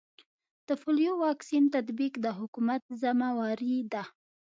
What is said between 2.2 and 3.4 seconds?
د حکومت ذمه